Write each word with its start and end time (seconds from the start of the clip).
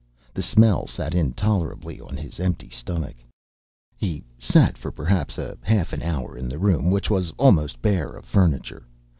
The 0.33 0.41
smell 0.41 0.87
sat 0.87 1.13
intolerably 1.13 2.01
on 2.01 2.17
his 2.17 2.39
empty 2.39 2.71
stomach. 2.71 3.17
He 3.95 4.23
sat 4.39 4.75
for 4.75 4.91
perhaps 4.91 5.37
a 5.37 5.59
half 5.61 5.93
hour 5.93 6.35
in 6.35 6.49
the 6.49 6.57
room, 6.57 6.89
which 6.89 7.11
was 7.11 7.29
almost 7.37 7.83
bare 7.83 8.07
of 8.09 8.25
furniture. 8.25 8.87